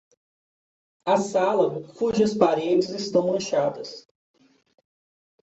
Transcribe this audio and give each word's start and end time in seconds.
A 1.05 1.15
sala 1.17 1.79
cujas 1.93 2.33
paredes 2.33 2.89
estão 2.89 3.27
manchadas. 3.27 4.09